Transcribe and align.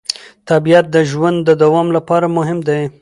طبیعت 0.49 0.85
د 0.95 0.97
ژوند 1.11 1.37
د 1.43 1.49
دوام 1.63 1.87
لپاره 1.97 2.25
مهم 2.37 2.57
دی 2.67 2.81